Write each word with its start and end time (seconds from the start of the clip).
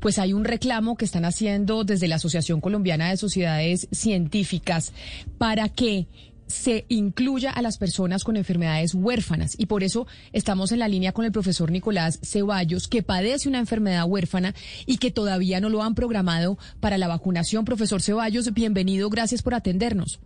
pues 0.00 0.18
hay 0.18 0.32
un 0.32 0.44
reclamo 0.44 0.96
que 0.96 1.04
están 1.04 1.24
haciendo 1.24 1.84
desde 1.84 2.08
la 2.08 2.16
Asociación 2.16 2.60
Colombiana 2.60 3.10
de 3.10 3.16
Sociedades 3.16 3.88
Científicas 3.92 4.92
para 5.38 5.68
que 5.68 6.06
se 6.46 6.84
incluya 6.88 7.50
a 7.50 7.62
las 7.62 7.78
personas 7.78 8.24
con 8.24 8.36
enfermedades 8.36 8.94
huérfanas. 8.94 9.54
Y 9.58 9.66
por 9.66 9.82
eso 9.82 10.06
estamos 10.32 10.72
en 10.72 10.78
la 10.78 10.88
línea 10.88 11.12
con 11.12 11.24
el 11.24 11.32
profesor 11.32 11.70
Nicolás 11.70 12.20
Ceballos, 12.22 12.88
que 12.88 13.02
padece 13.02 13.48
una 13.48 13.58
enfermedad 13.58 14.04
huérfana 14.06 14.54
y 14.86 14.98
que 14.98 15.10
todavía 15.10 15.60
no 15.60 15.68
lo 15.68 15.82
han 15.82 15.94
programado 15.94 16.58
para 16.80 16.98
la 16.98 17.08
vacunación. 17.08 17.64
Profesor 17.64 18.00
Ceballos, 18.02 18.52
bienvenido, 18.52 19.10
gracias 19.10 19.42
por 19.42 19.54
atendernos. 19.54 20.20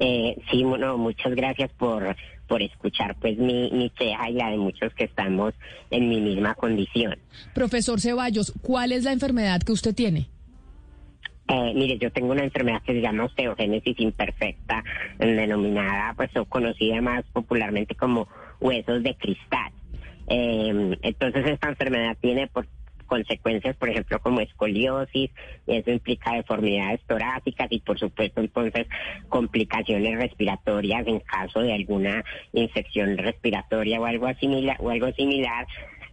Eh, 0.00 0.36
sí, 0.50 0.64
bueno, 0.64 0.96
muchas 0.98 1.34
gracias 1.34 1.70
por, 1.72 2.16
por 2.48 2.62
escuchar 2.62 3.16
pues 3.20 3.38
mi, 3.38 3.70
mi 3.70 3.90
queja 3.90 4.30
y 4.30 4.34
la 4.34 4.50
de 4.50 4.56
muchos 4.56 4.92
que 4.94 5.04
estamos 5.04 5.54
en 5.90 6.08
mi 6.08 6.20
misma 6.20 6.54
condición. 6.54 7.16
Profesor 7.54 8.00
Ceballos, 8.00 8.52
¿cuál 8.62 8.92
es 8.92 9.04
la 9.04 9.12
enfermedad 9.12 9.60
que 9.62 9.72
usted 9.72 9.94
tiene? 9.94 10.28
Eh, 11.48 11.72
mire, 11.74 11.98
yo 11.98 12.10
tengo 12.10 12.32
una 12.32 12.44
enfermedad 12.44 12.82
que 12.82 12.92
se 12.92 13.00
llama 13.00 13.24
osteogénesis 13.24 13.98
imperfecta, 14.00 14.82
denominada, 15.18 16.14
pues, 16.14 16.34
o 16.36 16.44
conocida 16.46 17.00
más 17.00 17.24
popularmente 17.32 17.94
como 17.94 18.28
huesos 18.60 19.02
de 19.02 19.14
cristal. 19.16 19.72
Eh, 20.28 20.96
entonces, 21.02 21.46
esta 21.46 21.68
enfermedad 21.68 22.16
tiene 22.20 22.46
por 22.46 22.66
consecuencias, 23.12 23.76
por 23.76 23.90
ejemplo, 23.90 24.18
como 24.20 24.40
escoliosis, 24.40 25.30
eso 25.66 25.90
implica 25.90 26.32
deformidades 26.32 27.02
torácicas 27.06 27.66
y, 27.70 27.80
por 27.80 27.98
supuesto, 27.98 28.40
entonces, 28.40 28.86
complicaciones 29.28 30.16
respiratorias 30.18 31.06
en 31.06 31.20
caso 31.20 31.60
de 31.60 31.74
alguna 31.74 32.24
infección 32.54 33.18
respiratoria 33.18 34.00
o 34.00 34.06
algo 34.06 34.32
similar, 34.40 34.78
o 34.80 34.88
algo 34.88 35.12
similar 35.12 35.66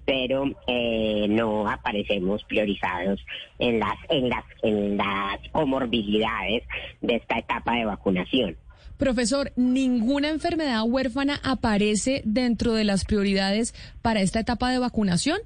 pero 0.06 0.44
eh, 0.66 1.28
no 1.30 1.70
aparecemos 1.70 2.44
priorizados 2.46 3.24
en 3.60 3.80
las, 3.80 3.96
en, 4.10 4.28
las, 4.28 4.44
en 4.64 4.98
las 4.98 5.38
comorbilidades 5.52 6.64
de 7.00 7.16
esta 7.16 7.38
etapa 7.38 7.76
de 7.76 7.86
vacunación. 7.86 8.58
Profesor, 8.98 9.54
¿ninguna 9.56 10.30
enfermedad 10.30 10.84
huérfana 10.84 11.40
aparece 11.44 12.24
dentro 12.26 12.74
de 12.74 12.84
las 12.86 13.06
prioridades 13.06 13.76
para 14.02 14.22
esta 14.22 14.40
etapa 14.40 14.72
de 14.72 14.80
vacunación? 14.80 15.40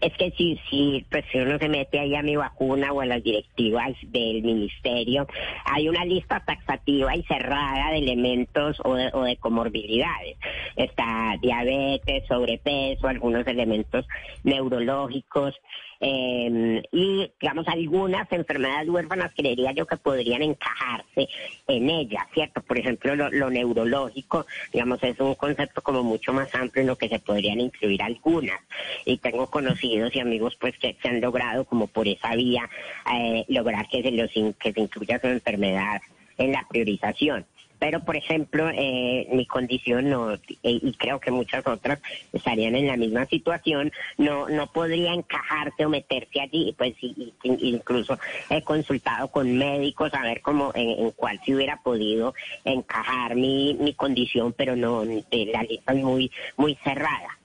Es 0.00 0.12
que 0.16 0.30
si, 0.32 0.58
si, 0.68 1.04
pues 1.10 1.24
si 1.30 1.38
uno 1.38 1.58
se 1.58 1.68
mete 1.68 1.98
ahí 1.98 2.14
a 2.14 2.22
mi 2.22 2.36
vacuna 2.36 2.92
o 2.92 3.00
a 3.00 3.06
las 3.06 3.22
directivas 3.22 3.92
del 4.02 4.42
ministerio, 4.42 5.26
hay 5.64 5.88
una 5.88 6.04
lista 6.04 6.40
taxativa 6.40 7.14
y 7.14 7.22
cerrada 7.24 7.90
de 7.90 7.98
elementos 7.98 8.80
o 8.84 8.94
de, 8.94 9.10
o 9.12 9.22
de 9.24 9.36
comorbilidades. 9.36 10.38
Está 10.76 11.36
diabetes, 11.42 12.26
sobrepeso, 12.26 13.08
algunos 13.08 13.46
elementos 13.46 14.06
neurológicos, 14.42 15.54
eh, 16.00 16.82
y, 16.92 17.30
digamos, 17.38 17.68
algunas 17.68 18.30
enfermedades 18.32 18.88
huérfanas 18.88 19.32
creería 19.36 19.72
yo 19.72 19.86
que 19.86 19.98
podrían 19.98 20.42
encajarse 20.42 21.28
en 21.68 21.90
ella, 21.90 22.26
¿cierto? 22.32 22.62
Por 22.62 22.78
ejemplo, 22.78 23.14
lo, 23.14 23.50
neurológico, 23.50 24.46
digamos, 24.72 25.02
es 25.02 25.20
un 25.20 25.34
concepto 25.34 25.82
como 25.82 26.02
mucho 26.02 26.32
más 26.32 26.54
amplio 26.54 26.80
en 26.80 26.88
lo 26.88 26.96
que 26.96 27.08
se 27.08 27.18
podrían 27.18 27.60
incluir 27.60 28.02
algunas. 28.02 28.60
Y 29.04 29.18
tengo 29.18 29.48
conocidos 29.48 30.14
y 30.16 30.20
amigos, 30.20 30.56
pues, 30.58 30.78
que 30.78 30.96
se 31.02 31.08
han 31.08 31.20
logrado, 31.20 31.64
como 31.66 31.86
por 31.86 32.08
esa 32.08 32.34
vía, 32.34 32.68
eh, 33.12 33.44
lograr 33.48 33.86
que 33.88 34.02
se, 34.02 34.10
los, 34.10 34.30
que 34.58 34.72
se 34.72 34.80
incluya 34.80 35.20
su 35.20 35.26
enfermedad 35.26 36.00
en 36.38 36.52
la 36.52 36.66
priorización 36.68 37.44
pero 37.80 38.04
por 38.04 38.16
ejemplo 38.16 38.70
eh, 38.72 39.26
mi 39.32 39.46
condición 39.46 40.08
no 40.08 40.34
eh, 40.34 40.38
y 40.62 40.94
creo 40.96 41.18
que 41.18 41.32
muchas 41.32 41.66
otras 41.66 41.98
estarían 42.32 42.76
en 42.76 42.86
la 42.86 42.96
misma 42.96 43.26
situación 43.26 43.90
no 44.18 44.48
no 44.48 44.68
podría 44.68 45.12
encajarse 45.12 45.86
o 45.86 45.88
meterse 45.88 46.40
allí 46.40 46.72
pues 46.78 46.94
incluso 47.42 48.18
he 48.50 48.62
consultado 48.62 49.28
con 49.28 49.58
médicos 49.58 50.14
a 50.14 50.22
ver 50.22 50.42
cómo 50.42 50.70
en, 50.74 51.10
cuál 51.12 51.40
se 51.44 51.54
hubiera 51.54 51.78
podido 51.82 52.34
encajar 52.64 53.34
mi, 53.34 53.74
mi 53.80 53.94
condición 53.94 54.52
pero 54.52 54.76
no 54.76 55.04
la 55.04 55.62
lista 55.62 55.92
es 55.92 56.04
muy 56.04 56.30
muy 56.56 56.76
cerrada 56.84 57.39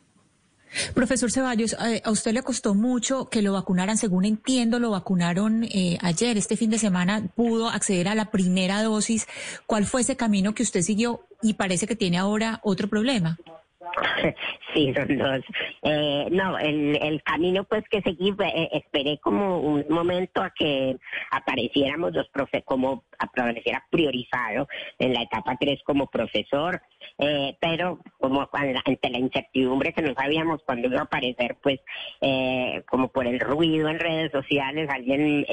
Profesor 0.94 1.32
Ceballos, 1.32 1.74
eh, 1.74 2.02
a 2.04 2.12
usted 2.12 2.34
le 2.34 2.44
costó 2.44 2.74
mucho 2.74 3.30
que 3.30 3.42
lo 3.42 3.54
vacunaran, 3.54 3.98
según 3.98 4.26
entiendo, 4.26 4.80
lo 4.80 4.92
vacunaron 4.92 5.64
eh, 5.66 5.98
ayer, 6.02 6.38
este 6.38 6.58
fin 6.58 6.70
de 6.70 6.80
semana, 6.80 7.28
pudo 7.36 7.70
acceder 7.70 8.08
a 8.08 8.16
la 8.16 8.32
primera 8.32 8.84
dosis. 8.84 9.28
¿Cuál 9.66 9.86
fue 9.86 10.02
ese 10.02 10.16
camino 10.16 10.54
que 10.54 10.64
usted 10.64 10.82
siguió 10.82 11.28
y 11.42 11.54
parece 11.54 11.88
que 11.88 11.96
tiene 11.96 12.18
ahora 12.18 12.60
otro 12.64 12.90
problema? 12.90 13.38
Sí, 14.74 14.94
son 14.94 15.18
dos. 15.18 15.42
Eh, 15.84 16.28
no, 16.32 16.58
el, 16.60 16.98
el 17.02 17.24
camino 17.24 17.64
pues 17.64 17.84
que 17.90 18.02
seguí, 18.02 18.34
eh, 18.40 18.70
esperé 18.74 19.20
como 19.20 19.60
un 19.60 19.86
momento 19.90 20.42
a 20.42 20.52
que 20.52 20.98
apareciéramos 21.32 22.14
los 22.14 22.28
profe, 22.30 22.62
como 22.64 23.06
apareciera 23.18 23.86
priorizado 23.90 24.68
en 25.00 25.14
la 25.14 25.22
etapa 25.22 25.56
3 25.58 25.82
como 25.86 26.08
profesor, 26.08 26.82
eh, 27.20 27.56
pero 27.62 28.00
como 28.20 28.50
ante 28.52 29.10
la 29.10 29.20
incertidumbre 29.20 29.94
que 29.94 30.02
no 30.02 30.14
sabíamos 30.14 30.62
cuándo 30.66 30.90
iba 30.90 31.00
a 31.00 31.04
aparecer, 31.04 31.56
pues 31.62 31.80
como 32.88 33.10
por 33.10 33.28
el 33.28 33.40
ruido 33.40 33.88
en 33.88 34.00
redes 34.00 34.32
sociales, 34.32 34.90
alguien 34.90 35.46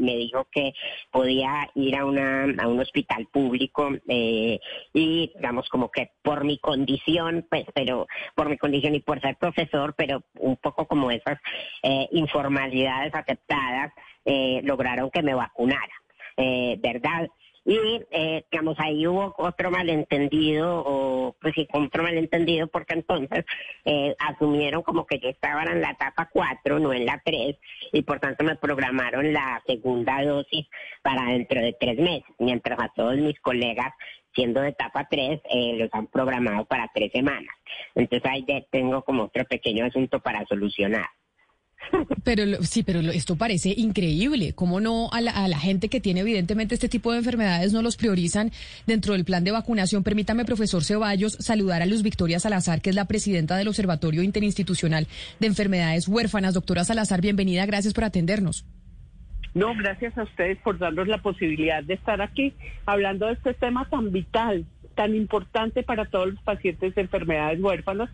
me 0.00 0.16
dijo 0.16 0.46
que 0.50 0.72
podía 1.10 1.70
ir 1.74 1.96
a, 1.96 2.04
una, 2.04 2.46
a 2.58 2.68
un 2.68 2.80
hospital 2.80 3.26
público 3.32 3.90
y 4.06 4.60
digamos 5.34 5.68
como 5.68 5.90
que 5.90 6.10
por 6.22 6.44
mi 6.44 6.58
condición, 6.58 7.46
pues 7.48 7.64
pero 7.86 8.06
por 8.34 8.48
mi 8.48 8.58
condición 8.58 8.96
y 8.96 9.00
por 9.00 9.20
ser 9.20 9.36
profesor, 9.36 9.94
pero 9.96 10.24
un 10.40 10.56
poco 10.56 10.86
como 10.86 11.10
esas 11.12 11.38
eh, 11.84 12.08
informalidades 12.10 13.14
aceptadas, 13.14 13.92
eh, 14.24 14.60
lograron 14.64 15.08
que 15.10 15.22
me 15.22 15.34
vacunara, 15.34 15.94
eh, 16.36 16.76
¿verdad? 16.80 17.28
Y, 17.64 17.78
eh, 18.10 18.44
digamos, 18.50 18.76
ahí 18.78 19.06
hubo 19.06 19.34
otro 19.38 19.70
malentendido, 19.70 20.82
o 20.84 21.36
pues 21.40 21.54
sí, 21.54 21.66
otro 21.72 22.02
malentendido, 22.02 22.66
porque 22.68 22.94
entonces 22.94 23.44
asumieron 24.18 24.82
como 24.82 25.04
que 25.06 25.18
yo 25.18 25.28
estaba 25.28 25.62
en 25.64 25.80
la 25.80 25.90
etapa 25.90 26.28
4, 26.32 26.78
no 26.78 26.92
en 26.92 27.06
la 27.06 27.20
3, 27.24 27.56
y 27.92 28.02
por 28.02 28.20
tanto 28.20 28.44
me 28.44 28.56
programaron 28.56 29.32
la 29.32 29.62
segunda 29.66 30.22
dosis 30.22 30.66
para 31.02 31.30
dentro 31.32 31.60
de 31.60 31.76
tres 31.78 31.98
meses, 31.98 32.34
mientras 32.38 32.78
a 32.80 32.88
todos 32.94 33.16
mis 33.16 33.38
colegas 33.40 33.92
siendo 34.36 34.60
de 34.60 34.68
etapa 34.68 35.08
3, 35.10 35.40
eh, 35.50 35.72
los 35.78 35.88
han 35.92 36.06
programado 36.06 36.64
para 36.66 36.88
tres 36.94 37.10
semanas. 37.10 37.52
Entonces 37.96 38.30
ahí 38.30 38.46
tengo 38.70 39.02
como 39.02 39.24
otro 39.24 39.44
pequeño 39.46 39.84
asunto 39.86 40.20
para 40.20 40.44
solucionar. 40.46 41.06
Pero 42.24 42.62
sí, 42.62 42.82
pero 42.82 43.00
esto 43.00 43.36
parece 43.36 43.72
increíble. 43.76 44.52
¿Cómo 44.54 44.80
no 44.80 45.08
a 45.12 45.20
la, 45.20 45.58
gente 45.58 45.88
que 45.88 46.00
tiene 46.00 46.20
evidentemente 46.20 46.74
este 46.74 46.88
tipo 46.88 47.12
de 47.12 47.18
enfermedades 47.18 47.72
no 47.72 47.82
los 47.82 47.96
priorizan 47.96 48.50
dentro 48.86 49.12
del 49.12 49.24
plan 49.24 49.44
de 49.44 49.52
vacunación? 49.52 50.02
Permítame, 50.02 50.44
profesor 50.44 50.84
Ceballos, 50.84 51.36
saludar 51.40 51.82
a 51.82 51.86
Luz 51.86 52.02
Victoria 52.02 52.40
Salazar, 52.40 52.80
que 52.80 52.90
es 52.90 52.96
la 52.96 53.06
presidenta 53.06 53.56
del 53.56 53.68
Observatorio 53.68 54.22
Interinstitucional 54.22 55.06
de 55.38 55.46
Enfermedades 55.46 56.08
Huérfanas. 56.08 56.54
Doctora 56.54 56.84
Salazar, 56.84 57.20
bienvenida. 57.20 57.66
Gracias 57.66 57.94
por 57.94 58.04
atendernos. 58.04 58.64
No, 59.56 59.74
gracias 59.74 60.18
a 60.18 60.24
ustedes 60.24 60.58
por 60.58 60.76
darnos 60.76 61.08
la 61.08 61.22
posibilidad 61.22 61.82
de 61.82 61.94
estar 61.94 62.20
aquí 62.20 62.52
hablando 62.84 63.24
de 63.24 63.32
este 63.32 63.54
tema 63.54 63.88
tan 63.88 64.12
vital, 64.12 64.66
tan 64.94 65.14
importante 65.14 65.82
para 65.82 66.04
todos 66.04 66.34
los 66.34 66.42
pacientes 66.42 66.94
de 66.94 67.00
enfermedades 67.00 67.58
huérfanas 67.58 68.10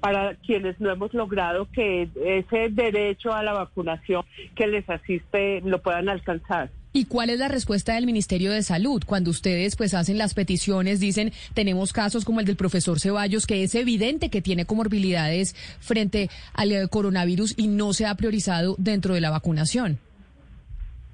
para 0.00 0.34
quienes 0.36 0.80
no 0.80 0.90
hemos 0.90 1.12
logrado 1.12 1.68
que 1.72 2.08
ese 2.24 2.70
derecho 2.70 3.34
a 3.34 3.42
la 3.42 3.52
vacunación 3.52 4.24
que 4.54 4.66
les 4.66 4.88
asiste 4.88 5.60
lo 5.60 5.82
puedan 5.82 6.08
alcanzar. 6.08 6.70
¿Y 6.94 7.04
cuál 7.04 7.28
es 7.28 7.38
la 7.38 7.48
respuesta 7.48 7.94
del 7.94 8.06
Ministerio 8.06 8.50
de 8.50 8.62
Salud 8.62 9.02
cuando 9.04 9.30
ustedes 9.30 9.76
pues 9.76 9.92
hacen 9.92 10.16
las 10.16 10.32
peticiones, 10.32 11.00
dicen, 11.00 11.34
tenemos 11.52 11.92
casos 11.92 12.24
como 12.24 12.40
el 12.40 12.46
del 12.46 12.56
profesor 12.56 12.98
Ceballos 12.98 13.46
que 13.46 13.62
es 13.62 13.74
evidente 13.74 14.30
que 14.30 14.40
tiene 14.40 14.64
comorbilidades 14.64 15.54
frente 15.80 16.30
al 16.54 16.72
eh, 16.72 16.88
coronavirus 16.88 17.52
y 17.58 17.66
no 17.66 17.92
se 17.92 18.06
ha 18.06 18.14
priorizado 18.14 18.74
dentro 18.78 19.12
de 19.12 19.20
la 19.20 19.28
vacunación? 19.28 19.98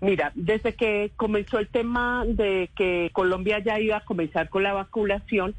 Mira, 0.04 0.32
desde 0.34 0.74
que 0.74 1.12
comenzó 1.16 1.58
el 1.58 1.68
tema 1.68 2.24
de 2.26 2.68
que 2.76 3.08
Colombia 3.14 3.58
ya 3.60 3.80
iba 3.80 3.96
a 3.96 4.04
comenzar 4.04 4.50
con 4.50 4.62
la 4.62 4.74
vacunación, 4.74 5.54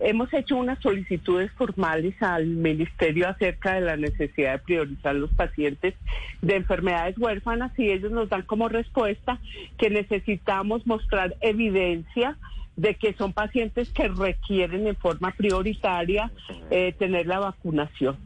Hemos 0.00 0.34
hecho 0.34 0.56
unas 0.56 0.80
solicitudes 0.80 1.52
formales 1.52 2.20
al 2.20 2.46
Ministerio 2.46 3.28
acerca 3.28 3.74
de 3.74 3.80
la 3.80 3.96
necesidad 3.96 4.54
de 4.54 4.58
priorizar 4.58 5.14
los 5.14 5.30
pacientes 5.30 5.94
de 6.42 6.56
enfermedades 6.56 7.16
huérfanas 7.16 7.70
y 7.78 7.90
ellos 7.90 8.10
nos 8.10 8.28
dan 8.28 8.42
como 8.42 8.68
respuesta 8.68 9.38
que 9.78 9.90
necesitamos 9.90 10.84
mostrar 10.84 11.36
evidencia 11.40 12.36
de 12.76 12.96
que 12.96 13.12
son 13.14 13.32
pacientes 13.32 13.88
que 13.90 14.08
requieren 14.08 14.88
en 14.88 14.96
forma 14.96 15.30
prioritaria 15.30 16.32
eh, 16.70 16.92
tener 16.98 17.28
la 17.28 17.38
vacunación. 17.38 18.16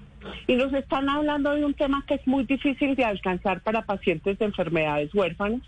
Y 0.47 0.55
nos 0.55 0.73
están 0.73 1.09
hablando 1.09 1.55
de 1.55 1.65
un 1.65 1.75
tema 1.75 2.05
que 2.07 2.15
es 2.15 2.27
muy 2.27 2.45
difícil 2.45 2.95
de 2.95 3.05
alcanzar 3.05 3.61
para 3.61 3.83
pacientes 3.83 4.39
de 4.39 4.45
enfermedades 4.47 5.15
huérfanas, 5.15 5.63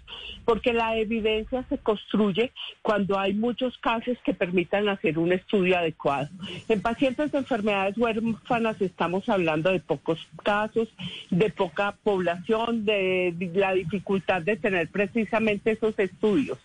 porque 0.45 0.73
la 0.73 0.97
evidencia 0.97 1.65
se 1.69 1.79
construye 1.79 2.53
cuando 2.83 3.19
hay 3.19 3.35
muchos 3.35 3.77
casos 3.79 4.17
que 4.25 4.35
permitan 4.35 4.89
hacer 4.89 5.19
un 5.19 5.33
estudio 5.33 5.79
adecuado. 5.79 6.29
En 6.69 6.81
pacientes 6.81 7.33
de 7.33 7.39
enfermedades 7.39 7.97
huérfanas 7.97 8.81
estamos 8.81 9.29
hablando 9.29 9.71
de 9.71 9.81
pocos 9.81 10.19
casos, 10.43 10.89
de 11.31 11.51
poca 11.51 11.97
población, 12.03 12.85
de 12.85 13.35
la 13.55 13.73
dificultad 13.73 14.43
de 14.43 14.57
tener 14.57 14.89
precisamente 14.89 15.73
esos 15.73 15.99
estudios. 15.99 16.59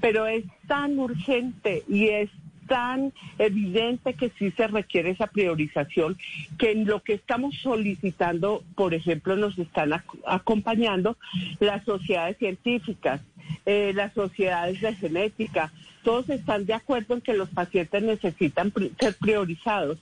Pero 0.00 0.26
es 0.26 0.44
tan 0.66 0.98
urgente 0.98 1.82
y 1.88 2.08
es 2.08 2.30
tan 2.70 3.12
evidente 3.38 4.14
que 4.14 4.30
sí 4.38 4.52
se 4.52 4.68
requiere 4.68 5.10
esa 5.10 5.26
priorización, 5.26 6.16
que 6.56 6.70
en 6.70 6.86
lo 6.86 7.02
que 7.02 7.14
estamos 7.14 7.56
solicitando, 7.56 8.62
por 8.76 8.94
ejemplo, 8.94 9.34
nos 9.34 9.58
están 9.58 9.92
acompañando 10.24 11.16
las 11.58 11.84
sociedades 11.84 12.38
científicas, 12.38 13.22
eh, 13.66 13.90
las 13.92 14.14
sociedades 14.14 14.80
de 14.80 14.94
genética, 14.94 15.72
todos 16.04 16.30
están 16.30 16.64
de 16.64 16.74
acuerdo 16.74 17.14
en 17.14 17.22
que 17.22 17.34
los 17.34 17.48
pacientes 17.48 18.04
necesitan 18.04 18.72
ser 19.00 19.16
priorizados. 19.16 19.98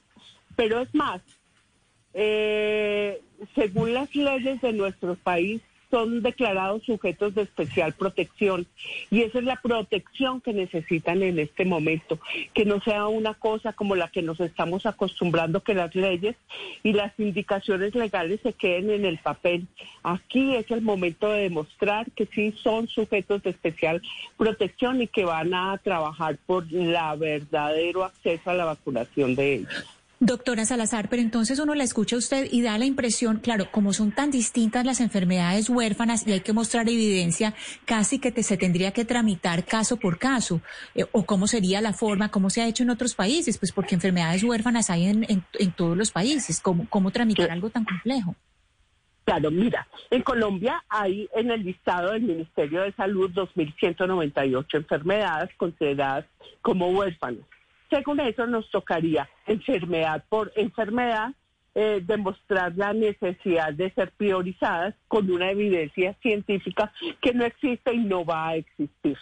Pero 0.54 0.82
es 0.82 0.94
más, 0.94 1.22
eh, 2.12 3.22
según 3.54 3.94
las 3.94 4.14
leyes 4.14 4.60
de 4.60 4.74
nuestro 4.74 5.14
país, 5.14 5.62
son 5.90 6.22
declarados 6.22 6.82
sujetos 6.84 7.34
de 7.34 7.42
especial 7.42 7.92
protección 7.92 8.66
y 9.10 9.22
esa 9.22 9.38
es 9.38 9.44
la 9.44 9.56
protección 9.56 10.40
que 10.40 10.52
necesitan 10.52 11.22
en 11.22 11.38
este 11.38 11.64
momento, 11.64 12.18
que 12.54 12.64
no 12.64 12.80
sea 12.80 13.06
una 13.06 13.34
cosa 13.34 13.72
como 13.72 13.96
la 13.96 14.08
que 14.08 14.22
nos 14.22 14.40
estamos 14.40 14.86
acostumbrando 14.86 15.62
que 15.62 15.74
las 15.74 15.94
leyes 15.94 16.36
y 16.82 16.92
las 16.92 17.12
indicaciones 17.18 17.94
legales 17.94 18.40
se 18.42 18.52
queden 18.52 18.90
en 18.90 19.04
el 19.04 19.18
papel. 19.18 19.66
Aquí 20.02 20.54
es 20.54 20.70
el 20.70 20.82
momento 20.82 21.30
de 21.30 21.42
demostrar 21.42 22.10
que 22.12 22.26
sí 22.26 22.54
son 22.62 22.88
sujetos 22.88 23.42
de 23.42 23.50
especial 23.50 24.02
protección 24.36 25.00
y 25.00 25.06
que 25.06 25.24
van 25.24 25.54
a 25.54 25.78
trabajar 25.78 26.38
por 26.46 26.70
la 26.70 27.14
verdadero 27.16 28.04
acceso 28.04 28.50
a 28.50 28.54
la 28.54 28.64
vacunación 28.64 29.34
de 29.34 29.54
ellos. 29.54 29.97
Doctora 30.20 30.64
Salazar, 30.64 31.08
pero 31.08 31.22
entonces 31.22 31.60
uno 31.60 31.76
la 31.76 31.84
escucha 31.84 32.16
a 32.16 32.18
usted 32.18 32.48
y 32.50 32.60
da 32.60 32.76
la 32.76 32.84
impresión, 32.84 33.38
claro, 33.38 33.70
como 33.70 33.92
son 33.92 34.10
tan 34.10 34.32
distintas 34.32 34.84
las 34.84 35.00
enfermedades 35.00 35.70
huérfanas 35.70 36.26
y 36.26 36.32
hay 36.32 36.40
que 36.40 36.52
mostrar 36.52 36.88
evidencia, 36.88 37.54
casi 37.84 38.18
que 38.18 38.42
se 38.42 38.56
tendría 38.56 38.90
que 38.90 39.04
tramitar 39.04 39.64
caso 39.64 39.96
por 39.96 40.18
caso, 40.18 40.60
eh, 40.96 41.04
o 41.12 41.24
cómo 41.24 41.46
sería 41.46 41.80
la 41.80 41.92
forma, 41.92 42.32
cómo 42.32 42.50
se 42.50 42.62
ha 42.62 42.66
hecho 42.66 42.82
en 42.82 42.90
otros 42.90 43.14
países, 43.14 43.58
pues 43.58 43.70
porque 43.70 43.94
enfermedades 43.94 44.42
huérfanas 44.42 44.90
hay 44.90 45.06
en, 45.06 45.24
en, 45.28 45.72
todos 45.76 45.96
los 45.96 46.10
países, 46.10 46.60
¿cómo, 46.60 46.88
cómo 46.90 47.12
tramitar 47.12 47.52
algo 47.52 47.70
tan 47.70 47.84
complejo? 47.84 48.34
Claro, 49.24 49.52
mira, 49.52 49.86
en 50.10 50.22
Colombia 50.22 50.82
hay 50.88 51.28
en 51.36 51.52
el 51.52 51.62
listado 51.62 52.10
del 52.10 52.22
Ministerio 52.22 52.82
de 52.82 52.92
Salud 52.94 53.30
2.198 53.30 54.66
enfermedades 54.72 55.50
consideradas 55.56 56.24
como 56.60 56.88
huérfanas. 56.90 57.44
Según 57.90 58.20
eso, 58.20 58.46
nos 58.46 58.70
tocaría 58.70 59.28
enfermedad 59.46 60.24
por 60.28 60.52
enfermedad 60.56 61.32
eh, 61.74 62.02
demostrar 62.04 62.72
la 62.76 62.92
necesidad 62.92 63.72
de 63.72 63.90
ser 63.92 64.10
priorizadas 64.16 64.94
con 65.06 65.30
una 65.30 65.50
evidencia 65.50 66.14
científica 66.20 66.92
que 67.20 67.32
no 67.32 67.44
existe 67.44 67.94
y 67.94 67.98
no 67.98 68.24
va 68.24 68.48
a 68.48 68.56
existir. 68.56 69.16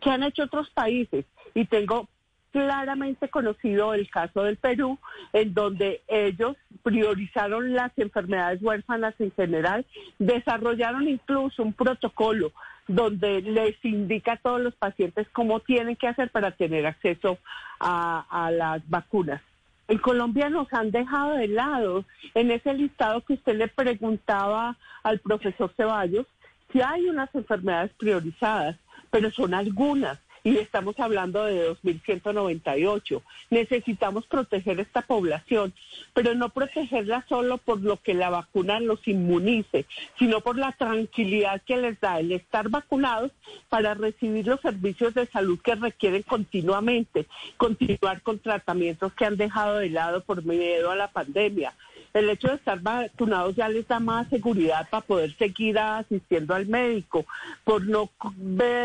¿Qué 0.00 0.10
han 0.10 0.22
hecho 0.22 0.44
otros 0.44 0.68
países? 0.70 1.24
Y 1.54 1.64
tengo 1.64 2.08
claramente 2.50 3.28
conocido 3.28 3.94
el 3.94 4.10
caso 4.10 4.42
del 4.42 4.58
Perú, 4.58 4.98
en 5.32 5.54
donde 5.54 6.02
ellos 6.06 6.56
priorizaron 6.82 7.72
las 7.72 7.92
enfermedades 7.96 8.62
huérfanas 8.62 9.14
en 9.18 9.32
general, 9.32 9.86
desarrollaron 10.18 11.08
incluso 11.08 11.62
un 11.62 11.72
protocolo 11.72 12.52
donde 12.88 13.42
les 13.42 13.76
indica 13.84 14.32
a 14.32 14.36
todos 14.36 14.60
los 14.60 14.74
pacientes 14.74 15.28
cómo 15.32 15.60
tienen 15.60 15.96
que 15.96 16.08
hacer 16.08 16.30
para 16.30 16.50
tener 16.50 16.86
acceso 16.86 17.38
a, 17.80 18.50
las 18.52 18.88
vacunas. 18.88 19.40
En 19.88 19.98
Colombia 19.98 20.48
nos 20.48 20.72
han 20.72 20.90
dejado 20.90 21.34
de 21.34 21.48
lado 21.48 22.04
en 22.34 22.50
ese 22.50 22.74
listado 22.74 23.20
que 23.22 23.34
usted 23.34 23.56
le 23.56 23.68
preguntaba 23.68 24.76
al 25.02 25.18
profesor 25.18 25.72
Ceballos, 25.76 26.26
si 26.72 26.80
hay 26.80 27.08
unas 27.08 27.34
enfermedades 27.34 27.92
priorizadas, 27.98 28.76
pero 29.10 29.30
son 29.30 29.52
algunas 29.52 30.18
y 30.44 30.56
estamos 30.58 30.98
hablando 30.98 31.44
de 31.44 31.70
2.198. 31.70 33.22
Necesitamos 33.50 34.26
proteger 34.26 34.80
esta 34.80 35.02
población, 35.02 35.72
pero 36.14 36.34
no 36.34 36.48
protegerla 36.48 37.24
solo 37.28 37.58
por 37.58 37.80
lo 37.80 37.98
que 37.98 38.14
la 38.14 38.30
vacuna 38.30 38.80
los 38.80 39.06
inmunice, 39.06 39.86
sino 40.18 40.40
por 40.40 40.58
la 40.58 40.72
tranquilidad 40.72 41.62
que 41.62 41.76
les 41.76 42.00
da 42.00 42.18
el 42.18 42.32
estar 42.32 42.68
vacunados 42.68 43.30
para 43.68 43.94
recibir 43.94 44.46
los 44.46 44.60
servicios 44.60 45.14
de 45.14 45.26
salud 45.26 45.60
que 45.60 45.74
requieren 45.74 46.22
continuamente, 46.22 47.26
continuar 47.56 48.22
con 48.22 48.38
tratamientos 48.38 49.12
que 49.12 49.24
han 49.24 49.36
dejado 49.36 49.78
de 49.78 49.90
lado 49.90 50.24
por 50.24 50.44
miedo 50.44 50.90
a 50.90 50.96
la 50.96 51.10
pandemia 51.10 51.74
el 52.14 52.30
hecho 52.30 52.48
de 52.48 52.54
estar 52.56 52.80
vacunados 52.80 53.56
ya 53.56 53.68
les 53.68 53.86
da 53.88 54.00
más 54.00 54.28
seguridad 54.28 54.88
para 54.90 55.04
poder 55.04 55.34
seguir 55.36 55.78
asistiendo 55.78 56.54
al 56.54 56.66
médico, 56.66 57.24
por 57.64 57.86
no 57.86 58.10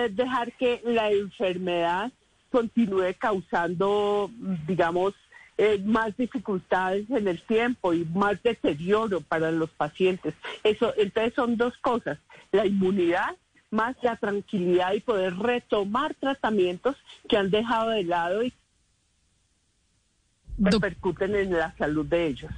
dejar 0.09 0.51
que 0.53 0.81
la 0.85 1.11
enfermedad 1.11 2.11
continúe 2.51 3.13
causando, 3.17 4.31
digamos, 4.65 5.13
eh, 5.57 5.81
más 5.83 6.15
dificultades 6.15 7.09
en 7.09 7.27
el 7.27 7.41
tiempo 7.41 7.93
y 7.93 8.05
más 8.05 8.41
deterioro 8.43 9.21
para 9.21 9.51
los 9.51 9.69
pacientes. 9.71 10.35
Eso, 10.63 10.93
entonces 10.97 11.33
son 11.33 11.57
dos 11.57 11.77
cosas, 11.79 12.19
la 12.51 12.65
inmunidad 12.65 13.35
más 13.69 13.95
la 14.01 14.15
tranquilidad 14.15 14.93
y 14.93 15.01
poder 15.01 15.35
retomar 15.37 16.15
tratamientos 16.15 16.95
que 17.27 17.37
han 17.37 17.49
dejado 17.49 17.89
de 17.89 18.03
lado 18.03 18.43
y 18.43 18.53
repercuten 20.57 21.35
en 21.35 21.51
la 21.51 21.75
salud 21.77 22.05
de 22.05 22.27
ellos. 22.27 22.51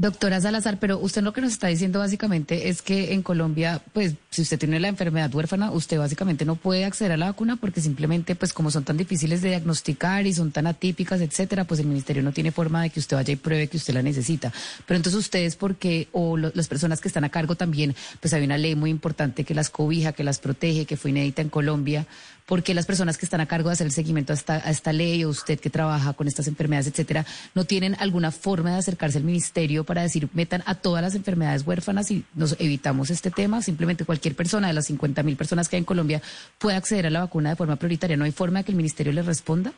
Doctora 0.00 0.40
Salazar, 0.40 0.78
pero 0.78 0.96
usted 1.00 1.22
lo 1.22 1.32
que 1.32 1.40
nos 1.40 1.50
está 1.50 1.66
diciendo 1.66 1.98
básicamente 1.98 2.68
es 2.68 2.82
que 2.82 3.14
en 3.14 3.24
Colombia, 3.24 3.82
pues 3.92 4.14
si 4.30 4.42
usted 4.42 4.56
tiene 4.56 4.78
la 4.78 4.86
enfermedad 4.86 5.34
huérfana, 5.34 5.72
usted 5.72 5.98
básicamente 5.98 6.44
no 6.44 6.54
puede 6.54 6.84
acceder 6.84 7.10
a 7.10 7.16
la 7.16 7.26
vacuna 7.26 7.56
porque 7.56 7.80
simplemente, 7.80 8.36
pues 8.36 8.52
como 8.52 8.70
son 8.70 8.84
tan 8.84 8.96
difíciles 8.96 9.42
de 9.42 9.48
diagnosticar 9.48 10.24
y 10.28 10.32
son 10.32 10.52
tan 10.52 10.68
atípicas, 10.68 11.20
etcétera, 11.20 11.64
pues 11.64 11.80
el 11.80 11.86
ministerio 11.86 12.22
no 12.22 12.30
tiene 12.30 12.52
forma 12.52 12.84
de 12.84 12.90
que 12.90 13.00
usted 13.00 13.16
vaya 13.16 13.32
y 13.32 13.36
pruebe 13.36 13.66
que 13.66 13.76
usted 13.76 13.92
la 13.92 14.02
necesita. 14.02 14.52
Pero 14.86 14.98
entonces 14.98 15.18
ustedes, 15.18 15.56
porque, 15.56 16.06
o 16.12 16.36
las 16.36 16.68
personas 16.68 17.00
que 17.00 17.08
están 17.08 17.24
a 17.24 17.30
cargo 17.30 17.56
también, 17.56 17.96
pues 18.20 18.32
hay 18.32 18.44
una 18.44 18.56
ley 18.56 18.76
muy 18.76 18.90
importante 18.90 19.42
que 19.42 19.52
las 19.52 19.68
cobija, 19.68 20.12
que 20.12 20.22
las 20.22 20.38
protege, 20.38 20.84
que 20.84 20.96
fue 20.96 21.10
inédita 21.10 21.42
en 21.42 21.48
Colombia, 21.48 22.06
porque 22.48 22.72
las 22.72 22.86
personas 22.86 23.18
que 23.18 23.26
están 23.26 23.42
a 23.42 23.46
cargo 23.46 23.68
de 23.68 23.74
hacer 23.74 23.86
el 23.86 23.92
seguimiento 23.92 24.32
a 24.32 24.34
esta, 24.34 24.54
a 24.54 24.70
esta 24.70 24.92
ley 24.94 25.22
o 25.22 25.28
usted 25.28 25.60
que 25.60 25.68
trabaja 25.68 26.14
con 26.14 26.26
estas 26.26 26.48
enfermedades, 26.48 26.88
etcétera, 26.88 27.26
no 27.54 27.64
tienen 27.64 27.94
alguna 28.00 28.30
forma 28.30 28.72
de 28.72 28.78
acercarse 28.78 29.18
al 29.18 29.24
ministerio 29.24 29.84
para 29.84 30.00
decir 30.00 30.28
metan 30.32 30.62
a 30.64 30.74
todas 30.74 31.02
las 31.02 31.14
enfermedades 31.14 31.66
huérfanas 31.66 32.10
y 32.10 32.24
nos 32.34 32.58
evitamos 32.58 33.10
este 33.10 33.30
tema? 33.30 33.60
Simplemente 33.60 34.06
cualquier 34.06 34.34
persona 34.34 34.68
de 34.68 34.72
las 34.72 34.86
50 34.86 35.22
mil 35.22 35.36
personas 35.36 35.68
que 35.68 35.76
hay 35.76 35.80
en 35.80 35.84
Colombia 35.84 36.22
puede 36.58 36.78
acceder 36.78 37.06
a 37.06 37.10
la 37.10 37.20
vacuna 37.20 37.50
de 37.50 37.56
forma 37.56 37.76
prioritaria. 37.76 38.16
¿No 38.16 38.24
hay 38.24 38.32
forma 38.32 38.60
de 38.60 38.64
que 38.64 38.72
el 38.72 38.76
ministerio 38.76 39.12
le 39.12 39.22
responda? 39.22 39.72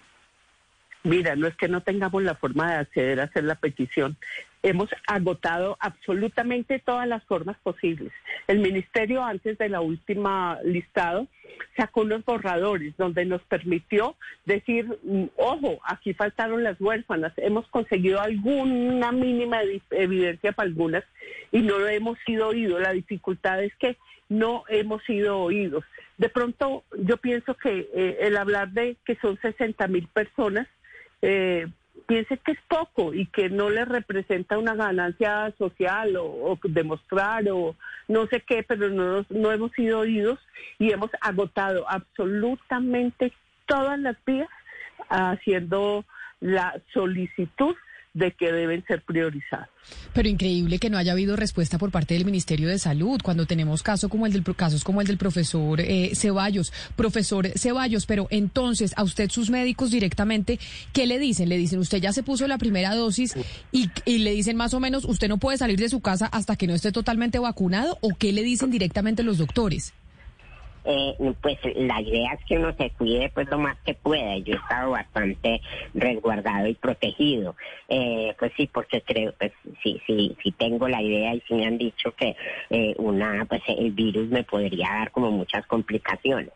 Mira, 1.02 1.34
no 1.34 1.48
es 1.48 1.56
que 1.56 1.66
no 1.66 1.80
tengamos 1.80 2.22
la 2.22 2.36
forma 2.36 2.70
de 2.70 2.78
acceder 2.78 3.20
a 3.20 3.24
hacer 3.24 3.44
la 3.44 3.56
petición, 3.56 4.16
hemos 4.62 4.90
agotado 5.06 5.76
absolutamente 5.80 6.78
todas 6.78 7.08
las 7.08 7.24
formas 7.24 7.56
posibles. 7.62 8.12
El 8.46 8.58
ministerio 8.60 9.22
antes 9.24 9.56
de 9.58 9.68
la 9.68 9.80
última 9.80 10.58
listado 10.62 11.26
sacó 11.76 12.02
unos 12.02 12.24
borradores 12.24 12.96
donde 12.96 13.24
nos 13.24 13.42
permitió 13.42 14.16
decir, 14.44 14.86
mm, 15.02 15.24
ojo, 15.36 15.80
aquí 15.84 16.14
faltaron 16.14 16.62
las 16.62 16.80
huérfanas, 16.80 17.32
hemos 17.36 17.66
conseguido 17.68 18.20
alguna 18.20 19.12
mínima 19.12 19.60
evidencia 19.90 20.52
para 20.52 20.68
algunas 20.68 21.04
y 21.52 21.60
no 21.60 21.86
hemos 21.86 22.18
sido 22.26 22.48
oídos. 22.48 22.80
La 22.80 22.92
dificultad 22.92 23.62
es 23.62 23.74
que 23.76 23.96
no 24.28 24.64
hemos 24.68 25.02
sido 25.04 25.38
oídos. 25.38 25.84
De 26.18 26.28
pronto 26.28 26.84
yo 26.98 27.16
pienso 27.16 27.54
que 27.54 27.88
eh, 27.94 28.18
el 28.20 28.36
hablar 28.36 28.70
de 28.70 28.96
que 29.04 29.16
son 29.16 29.38
60 29.40 29.88
mil 29.88 30.06
personas, 30.08 30.68
eh, 31.22 31.66
piense 32.06 32.38
que 32.38 32.52
es 32.52 32.58
poco 32.68 33.14
y 33.14 33.26
que 33.26 33.48
no 33.50 33.70
le 33.70 33.84
representa 33.84 34.58
una 34.58 34.74
ganancia 34.74 35.52
social 35.58 36.16
o, 36.18 36.58
demostrar 36.64 37.44
o 37.50 37.76
no 38.08 38.26
sé 38.26 38.40
qué, 38.40 38.62
pero 38.62 38.88
no, 38.88 39.24
no 39.28 39.52
hemos 39.52 39.72
sido 39.72 40.00
oídos 40.00 40.38
y 40.78 40.90
hemos 40.90 41.10
agotado 41.20 41.88
absolutamente 41.88 43.32
todas 43.66 43.98
las 43.98 44.16
vías 44.24 44.48
haciendo 45.08 46.04
la 46.40 46.80
solicitud 46.92 47.76
de 48.12 48.32
que 48.32 48.52
deben 48.52 48.84
ser 48.86 49.02
priorizados. 49.02 49.68
Pero 50.12 50.28
increíble 50.28 50.78
que 50.78 50.90
no 50.90 50.98
haya 50.98 51.12
habido 51.12 51.36
respuesta 51.36 51.78
por 51.78 51.90
parte 51.90 52.14
del 52.14 52.24
Ministerio 52.24 52.68
de 52.68 52.78
Salud 52.78 53.20
cuando 53.22 53.46
tenemos 53.46 53.82
casos 53.82 54.10
como 54.10 54.26
el 54.26 54.32
del 54.32 54.44
casos 54.56 54.82
como 54.82 55.00
el 55.00 55.06
del 55.06 55.18
profesor 55.18 55.80
eh, 55.80 56.12
Ceballos, 56.14 56.72
profesor 56.96 57.48
Ceballos. 57.56 58.06
Pero 58.06 58.26
entonces 58.30 58.92
a 58.96 59.04
usted 59.04 59.30
sus 59.30 59.50
médicos 59.50 59.90
directamente 59.90 60.58
qué 60.92 61.06
le 61.06 61.18
dicen? 61.18 61.48
Le 61.48 61.56
dicen 61.56 61.78
usted 61.78 61.98
ya 61.98 62.12
se 62.12 62.22
puso 62.22 62.46
la 62.48 62.58
primera 62.58 62.94
dosis 62.94 63.34
y, 63.72 63.90
y 64.04 64.18
le 64.18 64.32
dicen 64.32 64.56
más 64.56 64.74
o 64.74 64.80
menos 64.80 65.04
usted 65.04 65.28
no 65.28 65.38
puede 65.38 65.58
salir 65.58 65.78
de 65.78 65.88
su 65.88 66.00
casa 66.00 66.26
hasta 66.26 66.56
que 66.56 66.66
no 66.66 66.74
esté 66.74 66.92
totalmente 66.92 67.38
vacunado 67.38 67.98
o 68.00 68.10
qué 68.18 68.32
le 68.32 68.42
dicen 68.42 68.70
directamente 68.70 69.22
los 69.22 69.38
doctores. 69.38 69.92
Eh, 70.84 71.14
pues 71.40 71.58
la 71.76 72.00
idea 72.00 72.32
es 72.32 72.40
que 72.46 72.58
uno 72.58 72.74
se 72.78 72.90
cuide 72.90 73.30
pues 73.34 73.48
lo 73.48 73.58
más 73.58 73.76
que 73.84 73.94
pueda. 73.94 74.38
Yo 74.38 74.54
he 74.54 74.56
estado 74.56 74.92
bastante 74.92 75.60
resguardado 75.94 76.66
y 76.66 76.74
protegido. 76.74 77.56
Eh, 77.88 78.34
pues 78.38 78.52
sí, 78.56 78.68
porque 78.72 79.02
creo, 79.02 79.34
pues 79.38 79.52
sí, 79.82 80.00
sí, 80.06 80.36
sí 80.42 80.52
tengo 80.52 80.88
la 80.88 81.02
idea 81.02 81.34
y 81.34 81.40
sí 81.46 81.54
me 81.54 81.66
han 81.66 81.78
dicho 81.78 82.12
que 82.12 82.36
eh, 82.70 82.94
una, 82.98 83.44
pues 83.44 83.62
el 83.68 83.92
virus 83.92 84.28
me 84.28 84.44
podría 84.44 84.88
dar 84.88 85.10
como 85.10 85.30
muchas 85.30 85.66
complicaciones. 85.66 86.50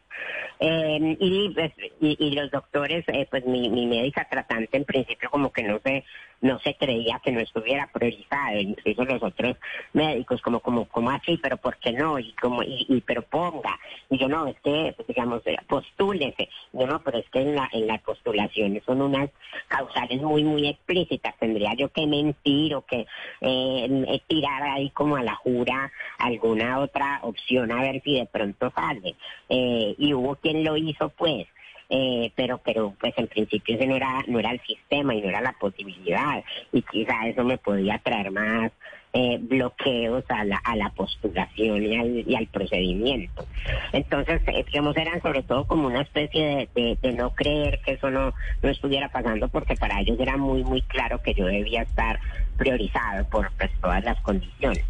Eh, 0.60 1.16
y, 1.18 1.50
pues, 1.50 1.72
y, 2.00 2.30
los 2.30 2.50
doctores, 2.50 3.04
eh, 3.08 3.26
pues 3.30 3.44
mi, 3.44 3.68
mi 3.68 3.86
médica 3.86 4.26
tratante 4.30 4.76
en 4.76 4.84
principio 4.84 5.28
como 5.30 5.52
que 5.52 5.62
no 5.62 5.80
se 5.80 6.04
no 6.44 6.58
se 6.58 6.74
creía 6.74 7.20
que 7.24 7.32
no 7.32 7.40
estuviera 7.40 7.88
priorizado, 7.90 8.58
incluso 8.58 9.04
los 9.04 9.22
otros 9.22 9.56
médicos 9.94 10.42
como 10.42 10.60
como 10.60 10.86
como 10.86 11.10
así, 11.10 11.38
pero 11.42 11.56
¿por 11.56 11.78
qué 11.78 11.92
no? 11.92 12.18
Y 12.18 12.32
como 12.32 12.62
y, 12.62 12.84
y 12.88 13.00
pero 13.00 13.22
ponga. 13.22 13.78
Y 14.10 14.18
yo 14.18 14.28
no, 14.28 14.46
es 14.46 14.60
que 14.60 14.92
pues, 14.94 15.08
digamos 15.08 15.40
eh, 15.46 15.56
postúlese. 15.66 16.50
Yo 16.72 16.86
no, 16.86 17.02
pero 17.02 17.18
es 17.18 17.28
que 17.30 17.40
en 17.40 17.54
la 17.54 17.68
en 17.72 17.86
las 17.86 18.02
postulaciones 18.02 18.82
son 18.84 19.00
unas 19.00 19.30
causales 19.68 20.20
muy 20.20 20.44
muy 20.44 20.68
explícitas. 20.68 21.34
Tendría 21.38 21.72
yo 21.74 21.88
que 21.88 22.06
mentir 22.06 22.74
o 22.74 22.82
que 22.82 23.06
eh, 23.40 24.20
tirar 24.26 24.62
ahí 24.64 24.90
como 24.90 25.16
a 25.16 25.22
la 25.22 25.36
jura 25.36 25.90
alguna 26.18 26.80
otra 26.80 27.20
opción 27.22 27.72
a 27.72 27.80
ver 27.80 28.02
si 28.02 28.18
de 28.18 28.26
pronto 28.26 28.70
sale. 28.74 29.14
Eh, 29.48 29.94
y 30.04 30.14
hubo 30.14 30.36
quien 30.36 30.64
lo 30.64 30.76
hizo, 30.76 31.08
pues. 31.10 31.46
Eh, 31.90 32.32
pero 32.34 32.58
pero 32.64 32.94
pues 32.98 33.12
en 33.18 33.26
principio 33.26 33.74
ese 33.74 33.86
no 33.86 33.94
era 33.94 34.24
no 34.26 34.38
era 34.38 34.52
el 34.52 34.60
sistema 34.62 35.14
y 35.14 35.20
no 35.20 35.28
era 35.28 35.42
la 35.42 35.52
posibilidad 35.52 36.42
y 36.72 36.80
quizá 36.80 37.26
eso 37.28 37.44
me 37.44 37.58
podía 37.58 37.98
traer 37.98 38.30
más 38.30 38.72
eh, 39.12 39.38
bloqueos 39.40 40.24
a 40.28 40.44
la, 40.44 40.56
a 40.56 40.74
la 40.74 40.90
postulación 40.90 41.84
y 41.84 41.96
al, 41.96 42.28
y 42.28 42.34
al 42.34 42.48
procedimiento. 42.48 43.46
Entonces, 43.92 44.42
eh, 44.48 44.64
digamos, 44.66 44.96
eran 44.96 45.22
sobre 45.22 45.44
todo 45.44 45.66
como 45.66 45.86
una 45.86 46.00
especie 46.00 46.68
de, 46.74 46.98
de, 47.00 47.12
no 47.12 47.32
creer 47.32 47.78
que 47.84 47.92
eso 47.92 48.10
no, 48.10 48.34
no 48.60 48.68
estuviera 48.68 49.08
pasando, 49.10 49.48
porque 49.48 49.76
para 49.76 50.00
ellos 50.00 50.18
era 50.18 50.36
muy, 50.36 50.64
muy 50.64 50.82
claro 50.82 51.22
que 51.22 51.32
yo 51.32 51.46
debía 51.46 51.82
estar 51.82 52.18
priorizado 52.56 53.24
por 53.28 53.52
pues, 53.52 53.70
todas 53.80 54.02
las 54.02 54.20
condiciones. 54.22 54.84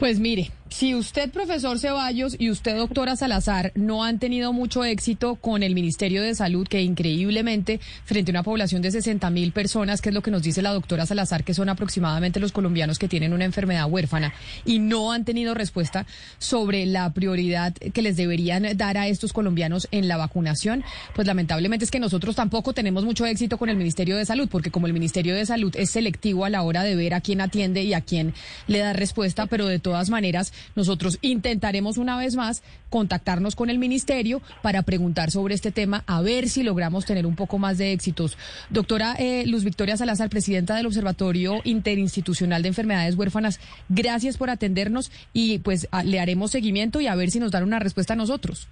Pues 0.00 0.18
mire, 0.18 0.50
si 0.70 0.94
usted, 0.94 1.30
profesor 1.30 1.78
Ceballos, 1.80 2.36
y 2.38 2.48
usted, 2.48 2.76
doctora 2.76 3.16
Salazar, 3.16 3.72
no 3.74 4.04
han 4.04 4.20
tenido 4.20 4.52
mucho 4.52 4.84
éxito 4.84 5.34
con 5.34 5.64
el 5.64 5.74
Ministerio 5.74 6.22
de 6.22 6.34
Salud, 6.34 6.66
que 6.66 6.80
increíblemente, 6.80 7.80
frente 8.04 8.30
a 8.30 8.34
una 8.34 8.42
población 8.44 8.80
de 8.80 8.92
60 8.92 9.28
mil 9.30 9.50
personas, 9.52 10.00
que 10.00 10.10
es 10.10 10.14
lo 10.14 10.22
que 10.22 10.30
nos 10.30 10.42
dice 10.42 10.62
la 10.62 10.72
doctora 10.72 11.06
Salazar, 11.06 11.42
que 11.42 11.54
son 11.54 11.68
aproximadamente 11.68 12.38
los 12.38 12.52
colombianos 12.52 13.00
que 13.00 13.08
tienen 13.08 13.32
una 13.32 13.44
enfermedad 13.44 13.90
huérfana, 13.90 14.32
y 14.64 14.78
no 14.78 15.10
han 15.10 15.24
tenido 15.24 15.54
respuesta 15.54 16.06
sobre 16.38 16.86
la 16.86 17.12
prioridad 17.12 17.74
que 17.74 18.00
les 18.00 18.16
deberían 18.16 18.64
dar 18.76 18.96
a 18.96 19.08
estos 19.08 19.32
colombianos 19.32 19.88
en 19.90 20.06
la 20.06 20.16
vacunación, 20.16 20.84
pues 21.16 21.26
lamentablemente 21.26 21.84
es 21.84 21.90
que 21.90 22.00
nosotros 22.00 22.36
tampoco 22.36 22.72
tenemos 22.72 23.04
mucho 23.04 23.26
éxito 23.26 23.58
con 23.58 23.68
el 23.70 23.76
Ministerio 23.76 24.16
de 24.16 24.24
Salud, 24.24 24.48
porque 24.48 24.70
como 24.70 24.86
el 24.86 24.92
Ministerio 24.92 25.34
de 25.34 25.44
Salud 25.44 25.74
es 25.76 25.90
selectivo 25.90 26.44
a 26.44 26.50
la 26.50 26.62
hora 26.62 26.84
de 26.84 26.94
ver 26.94 27.12
a 27.12 27.20
quién 27.20 27.40
atiende 27.40 27.82
y 27.82 27.92
a 27.92 28.00
quién 28.00 28.34
le 28.68 28.78
da 28.78 28.92
respuesta, 28.92 29.46
pero 29.46 29.66
de 29.66 29.80
todas 29.90 30.08
maneras 30.08 30.52
nosotros 30.76 31.18
intentaremos 31.20 31.98
una 31.98 32.16
vez 32.16 32.36
más 32.36 32.62
contactarnos 32.90 33.56
con 33.56 33.70
el 33.70 33.78
ministerio 33.80 34.40
para 34.62 34.82
preguntar 34.82 35.32
sobre 35.32 35.54
este 35.54 35.72
tema, 35.72 36.04
a 36.06 36.22
ver 36.22 36.48
si 36.48 36.62
logramos 36.62 37.06
tener 37.06 37.26
un 37.26 37.34
poco 37.34 37.58
más 37.58 37.76
de 37.76 37.92
éxitos. 37.92 38.38
Doctora 38.68 39.16
eh, 39.18 39.44
Luz 39.48 39.64
Victoria 39.64 39.96
Salazar, 39.96 40.30
presidenta 40.30 40.76
del 40.76 40.86
Observatorio 40.86 41.60
Interinstitucional 41.64 42.62
de 42.62 42.68
Enfermedades 42.68 43.16
Huérfanas, 43.16 43.58
gracias 43.88 44.36
por 44.36 44.48
atendernos 44.48 45.10
y 45.32 45.58
pues 45.58 45.88
le 46.04 46.20
haremos 46.20 46.52
seguimiento 46.52 47.00
y 47.00 47.08
a 47.08 47.16
ver 47.16 47.32
si 47.32 47.40
nos 47.40 47.50
dan 47.50 47.64
una 47.64 47.80
respuesta 47.80 48.12
a 48.12 48.16
nosotros. 48.16 48.68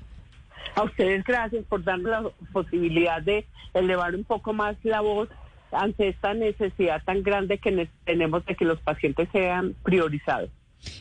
A 0.77 0.85
ustedes 0.85 1.25
gracias 1.25 1.65
por 1.65 1.83
darnos 1.83 2.11
la 2.11 2.31
posibilidad 2.53 3.21
de 3.23 3.45
elevar 3.75 4.15
un 4.15 4.23
poco 4.23 4.53
más 4.53 4.77
la 4.85 5.01
voz 5.01 5.29
ante 5.73 6.11
esta 6.11 6.33
necesidad 6.33 7.03
tan 7.03 7.25
grande 7.25 7.59
que 7.59 7.89
tenemos 8.05 8.47
de 8.47 8.55
que 8.55 8.65
los 8.65 8.81
pacientes 8.81 9.29
sean 9.33 9.75
priorizados. 9.83 10.51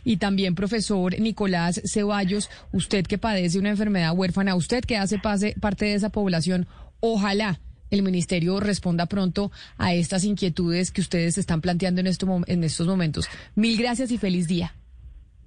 Y 0.04 0.18
también, 0.18 0.56
profesor 0.56 1.20
Nicolás 1.20 1.82
Ceballos, 1.86 2.50
usted 2.72 3.06
que 3.06 3.18
padece 3.18 3.60
una 3.60 3.70
enfermedad 3.70 4.14
huérfana, 4.16 4.56
usted 4.56 4.84
que 4.84 4.98
hace 4.98 5.20
parte 5.20 5.86
de 5.86 5.94
esa 5.94 6.10
población, 6.10 6.68
ojalá 7.00 7.60
el 7.90 8.04
ministerio 8.04 8.60
responda 8.60 9.06
pronto 9.06 9.52
a 9.78 9.94
estas 9.94 10.24
inquietudes 10.24 10.92
que 10.92 11.02
ustedes 11.02 11.38
están 11.38 11.62
planteando 11.62 12.02
en, 12.02 12.08
en 12.08 12.64
estos 12.64 12.88
momentos. 12.88 13.30
Mil 13.56 13.78
gracias 13.78 14.12
y 14.12 14.18
feliz 14.18 14.48
día. 14.48 14.74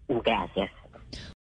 Gracias. 0.08 0.70